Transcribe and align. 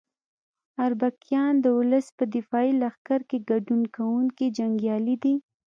اربکیان 0.85 1.53
د 1.61 1.65
ولس 1.77 2.07
په 2.17 2.23
دفاعي 2.35 2.71
لښکر 2.81 3.19
کې 3.29 3.37
ګډون 3.49 3.81
کوونکي 3.95 4.45
جنګیالي 4.57 5.15
دي. 5.23 5.35